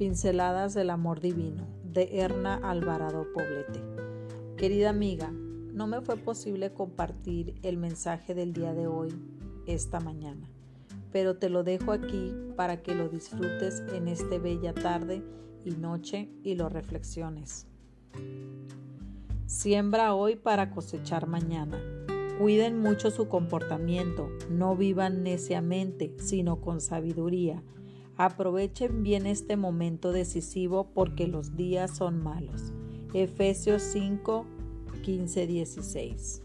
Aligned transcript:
Pinceladas 0.00 0.72
del 0.72 0.88
Amor 0.88 1.20
Divino 1.20 1.68
de 1.84 2.20
Erna 2.20 2.54
Alvarado 2.54 3.26
Poblete. 3.34 3.82
Querida 4.56 4.88
amiga, 4.88 5.30
no 5.30 5.86
me 5.86 6.00
fue 6.00 6.16
posible 6.16 6.72
compartir 6.72 7.56
el 7.62 7.76
mensaje 7.76 8.34
del 8.34 8.54
día 8.54 8.72
de 8.72 8.86
hoy, 8.86 9.10
esta 9.66 10.00
mañana, 10.00 10.48
pero 11.12 11.36
te 11.36 11.50
lo 11.50 11.64
dejo 11.64 11.92
aquí 11.92 12.34
para 12.56 12.80
que 12.82 12.94
lo 12.94 13.10
disfrutes 13.10 13.82
en 13.92 14.08
esta 14.08 14.38
bella 14.38 14.72
tarde 14.72 15.22
y 15.66 15.72
noche 15.72 16.30
y 16.42 16.54
lo 16.54 16.70
reflexiones. 16.70 17.66
Siembra 19.44 20.14
hoy 20.14 20.34
para 20.34 20.70
cosechar 20.70 21.26
mañana. 21.26 21.78
Cuiden 22.38 22.80
mucho 22.80 23.10
su 23.10 23.28
comportamiento, 23.28 24.30
no 24.48 24.76
vivan 24.76 25.22
neciamente, 25.22 26.14
sino 26.18 26.62
con 26.62 26.80
sabiduría 26.80 27.62
Aprovechen 28.22 29.02
bien 29.02 29.26
este 29.26 29.56
momento 29.56 30.12
decisivo 30.12 30.90
porque 30.92 31.26
los 31.26 31.56
días 31.56 31.96
son 31.96 32.22
malos. 32.22 32.74
Efesios 33.14 33.80
5, 33.80 34.44
15, 35.02 35.46
16. 35.46 36.42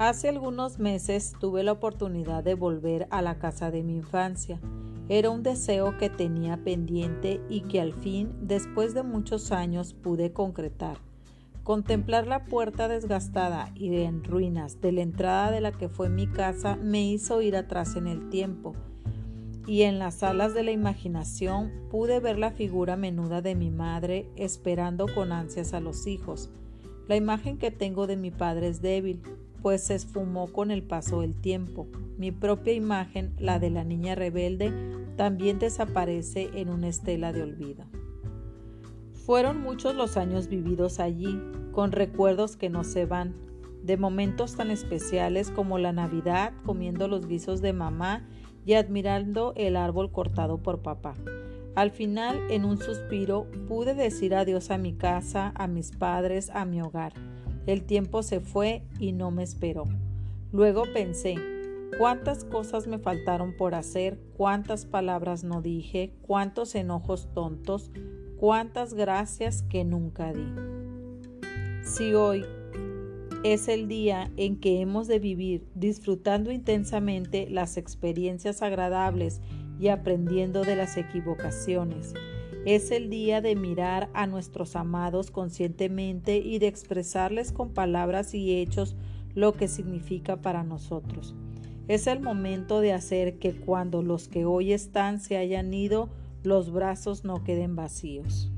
Hace 0.00 0.28
algunos 0.28 0.80
meses 0.80 1.34
tuve 1.38 1.62
la 1.62 1.70
oportunidad 1.70 2.42
de 2.42 2.54
volver 2.54 3.06
a 3.10 3.22
la 3.22 3.38
casa 3.38 3.70
de 3.70 3.84
mi 3.84 3.94
infancia. 3.94 4.58
Era 5.08 5.30
un 5.30 5.44
deseo 5.44 5.96
que 5.96 6.10
tenía 6.10 6.64
pendiente 6.64 7.40
y 7.48 7.60
que 7.60 7.80
al 7.80 7.92
fin, 7.92 8.34
después 8.40 8.94
de 8.94 9.04
muchos 9.04 9.52
años, 9.52 9.94
pude 9.94 10.32
concretar. 10.32 10.98
Contemplar 11.62 12.26
la 12.26 12.46
puerta 12.46 12.88
desgastada 12.88 13.70
y 13.76 13.98
en 13.98 14.24
ruinas 14.24 14.80
de 14.80 14.90
la 14.90 15.02
entrada 15.02 15.52
de 15.52 15.60
la 15.60 15.70
que 15.70 15.88
fue 15.88 16.08
mi 16.08 16.26
casa 16.26 16.74
me 16.74 17.08
hizo 17.08 17.42
ir 17.42 17.54
atrás 17.54 17.94
en 17.94 18.08
el 18.08 18.28
tiempo 18.28 18.74
y 19.66 19.82
en 19.82 19.98
las 19.98 20.16
salas 20.16 20.54
de 20.54 20.62
la 20.62 20.72
imaginación 20.72 21.72
pude 21.90 22.20
ver 22.20 22.38
la 22.38 22.50
figura 22.50 22.96
menuda 22.96 23.40
de 23.40 23.54
mi 23.54 23.70
madre 23.70 24.28
esperando 24.36 25.06
con 25.12 25.32
ansias 25.32 25.72
a 25.72 25.80
los 25.80 26.06
hijos. 26.06 26.50
La 27.08 27.16
imagen 27.16 27.58
que 27.58 27.70
tengo 27.70 28.06
de 28.06 28.16
mi 28.16 28.30
padre 28.30 28.68
es 28.68 28.82
débil, 28.82 29.22
pues 29.62 29.84
se 29.84 29.94
esfumó 29.94 30.52
con 30.52 30.70
el 30.70 30.82
paso 30.82 31.22
del 31.22 31.34
tiempo. 31.34 31.86
Mi 32.18 32.30
propia 32.30 32.74
imagen, 32.74 33.34
la 33.38 33.58
de 33.58 33.70
la 33.70 33.84
niña 33.84 34.14
rebelde, 34.14 34.72
también 35.16 35.58
desaparece 35.58 36.50
en 36.54 36.68
una 36.68 36.88
estela 36.88 37.32
de 37.32 37.42
olvido. 37.42 37.84
Fueron 39.24 39.60
muchos 39.60 39.94
los 39.94 40.18
años 40.18 40.48
vividos 40.48 41.00
allí, 41.00 41.40
con 41.72 41.92
recuerdos 41.92 42.56
que 42.56 42.68
no 42.68 42.84
se 42.84 43.06
van, 43.06 43.34
de 43.82 43.96
momentos 43.96 44.56
tan 44.56 44.70
especiales 44.70 45.50
como 45.50 45.78
la 45.78 45.92
Navidad 45.92 46.52
comiendo 46.64 47.08
los 47.08 47.26
guisos 47.26 47.60
de 47.60 47.72
mamá 47.72 48.26
y 48.64 48.74
admirando 48.74 49.52
el 49.56 49.76
árbol 49.76 50.10
cortado 50.12 50.58
por 50.58 50.82
papá. 50.82 51.14
Al 51.74 51.90
final, 51.90 52.40
en 52.50 52.64
un 52.64 52.78
suspiro, 52.78 53.46
pude 53.66 53.94
decir 53.94 54.34
adiós 54.34 54.70
a 54.70 54.78
mi 54.78 54.94
casa, 54.94 55.52
a 55.56 55.66
mis 55.66 55.90
padres, 55.90 56.50
a 56.50 56.64
mi 56.64 56.80
hogar. 56.80 57.12
El 57.66 57.84
tiempo 57.84 58.22
se 58.22 58.40
fue 58.40 58.84
y 59.00 59.12
no 59.12 59.30
me 59.30 59.42
esperó. 59.42 59.84
Luego 60.52 60.84
pensé, 60.92 61.34
cuántas 61.98 62.44
cosas 62.44 62.86
me 62.86 62.98
faltaron 62.98 63.56
por 63.56 63.74
hacer, 63.74 64.18
cuántas 64.36 64.86
palabras 64.86 65.42
no 65.42 65.62
dije, 65.62 66.12
cuántos 66.22 66.74
enojos 66.74 67.28
tontos, 67.34 67.90
cuántas 68.36 68.94
gracias 68.94 69.62
que 69.62 69.84
nunca 69.84 70.32
di. 70.32 70.46
Si 71.82 72.14
hoy 72.14 72.44
es 73.44 73.68
el 73.68 73.88
día 73.88 74.30
en 74.38 74.58
que 74.58 74.80
hemos 74.80 75.06
de 75.06 75.18
vivir 75.18 75.66
disfrutando 75.74 76.50
intensamente 76.50 77.46
las 77.50 77.76
experiencias 77.76 78.62
agradables 78.62 79.42
y 79.78 79.88
aprendiendo 79.88 80.62
de 80.62 80.76
las 80.76 80.96
equivocaciones. 80.96 82.14
Es 82.64 82.90
el 82.90 83.10
día 83.10 83.42
de 83.42 83.54
mirar 83.54 84.08
a 84.14 84.26
nuestros 84.26 84.76
amados 84.76 85.30
conscientemente 85.30 86.38
y 86.38 86.58
de 86.58 86.68
expresarles 86.68 87.52
con 87.52 87.74
palabras 87.74 88.32
y 88.32 88.56
hechos 88.56 88.96
lo 89.34 89.52
que 89.52 89.68
significa 89.68 90.40
para 90.40 90.62
nosotros. 90.64 91.34
Es 91.86 92.06
el 92.06 92.20
momento 92.20 92.80
de 92.80 92.94
hacer 92.94 93.38
que 93.38 93.52
cuando 93.52 94.00
los 94.00 94.26
que 94.26 94.46
hoy 94.46 94.72
están 94.72 95.20
se 95.20 95.36
hayan 95.36 95.74
ido, 95.74 96.08
los 96.42 96.72
brazos 96.72 97.24
no 97.24 97.44
queden 97.44 97.76
vacíos. 97.76 98.53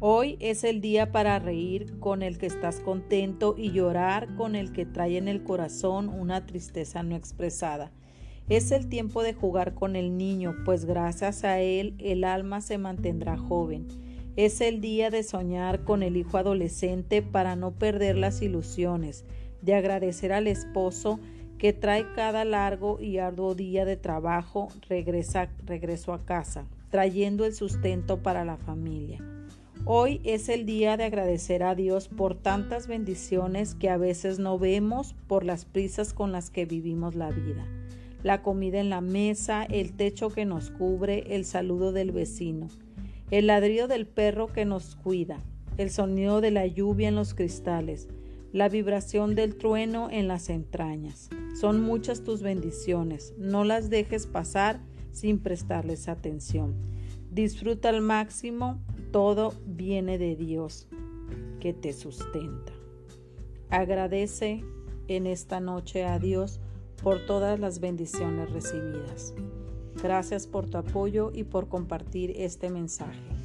Hoy 0.00 0.36
es 0.38 0.62
el 0.62 0.80
día 0.80 1.10
para 1.10 1.40
reír 1.40 1.98
con 1.98 2.22
el 2.22 2.38
que 2.38 2.46
estás 2.46 2.78
contento 2.78 3.56
y 3.58 3.72
llorar 3.72 4.32
con 4.36 4.54
el 4.54 4.70
que 4.70 4.86
trae 4.86 5.16
en 5.16 5.26
el 5.26 5.42
corazón 5.42 6.08
una 6.08 6.46
tristeza 6.46 7.02
no 7.02 7.16
expresada. 7.16 7.90
Es 8.48 8.70
el 8.70 8.88
tiempo 8.88 9.24
de 9.24 9.34
jugar 9.34 9.74
con 9.74 9.96
el 9.96 10.16
niño, 10.16 10.54
pues 10.64 10.84
gracias 10.84 11.42
a 11.42 11.58
él 11.58 11.96
el 11.98 12.22
alma 12.22 12.60
se 12.60 12.78
mantendrá 12.78 13.36
joven. 13.36 13.88
Es 14.36 14.60
el 14.60 14.80
día 14.80 15.10
de 15.10 15.24
soñar 15.24 15.82
con 15.82 16.04
el 16.04 16.16
hijo 16.16 16.38
adolescente 16.38 17.20
para 17.20 17.56
no 17.56 17.72
perder 17.72 18.16
las 18.16 18.40
ilusiones, 18.40 19.24
de 19.62 19.74
agradecer 19.74 20.32
al 20.32 20.46
esposo 20.46 21.18
que 21.58 21.72
trae 21.72 22.06
cada 22.14 22.44
largo 22.44 23.00
y 23.00 23.18
arduo 23.18 23.56
día 23.56 23.84
de 23.84 23.96
trabajo 23.96 24.68
regresa, 24.88 25.50
regreso 25.66 26.12
a 26.12 26.24
casa, 26.24 26.68
trayendo 26.88 27.44
el 27.44 27.52
sustento 27.52 28.22
para 28.22 28.44
la 28.44 28.58
familia. 28.58 29.37
Hoy 29.84 30.20
es 30.24 30.48
el 30.48 30.66
día 30.66 30.96
de 30.96 31.04
agradecer 31.04 31.62
a 31.62 31.74
Dios 31.74 32.08
por 32.08 32.34
tantas 32.34 32.86
bendiciones 32.86 33.74
que 33.74 33.88
a 33.88 33.96
veces 33.96 34.38
no 34.38 34.58
vemos 34.58 35.14
por 35.26 35.44
las 35.44 35.64
prisas 35.64 36.12
con 36.12 36.32
las 36.32 36.50
que 36.50 36.66
vivimos 36.66 37.14
la 37.14 37.30
vida. 37.30 37.66
La 38.22 38.42
comida 38.42 38.80
en 38.80 38.90
la 38.90 39.00
mesa, 39.00 39.64
el 39.64 39.92
techo 39.92 40.28
que 40.30 40.44
nos 40.44 40.70
cubre, 40.70 41.34
el 41.34 41.44
saludo 41.44 41.92
del 41.92 42.12
vecino, 42.12 42.68
el 43.30 43.46
ladrido 43.46 43.88
del 43.88 44.06
perro 44.06 44.52
que 44.52 44.64
nos 44.64 44.96
cuida, 44.96 45.42
el 45.76 45.90
sonido 45.90 46.40
de 46.40 46.50
la 46.50 46.66
lluvia 46.66 47.08
en 47.08 47.14
los 47.14 47.34
cristales, 47.34 48.08
la 48.52 48.68
vibración 48.68 49.34
del 49.34 49.56
trueno 49.56 50.08
en 50.10 50.28
las 50.28 50.48
entrañas. 50.48 51.30
Son 51.58 51.80
muchas 51.80 52.24
tus 52.24 52.42
bendiciones, 52.42 53.34
no 53.38 53.64
las 53.64 53.90
dejes 53.90 54.26
pasar 54.26 54.80
sin 55.12 55.38
prestarles 55.38 56.08
atención. 56.08 56.74
Disfruta 57.30 57.90
al 57.90 58.00
máximo 58.00 58.80
todo 59.10 59.54
viene 59.66 60.18
de 60.18 60.36
Dios 60.36 60.86
que 61.60 61.72
te 61.72 61.92
sustenta. 61.92 62.72
Agradece 63.70 64.64
en 65.08 65.26
esta 65.26 65.60
noche 65.60 66.04
a 66.04 66.18
Dios 66.18 66.60
por 67.02 67.26
todas 67.26 67.58
las 67.60 67.80
bendiciones 67.80 68.50
recibidas. 68.50 69.34
Gracias 70.02 70.46
por 70.46 70.68
tu 70.68 70.78
apoyo 70.78 71.32
y 71.34 71.44
por 71.44 71.68
compartir 71.68 72.32
este 72.36 72.70
mensaje. 72.70 73.37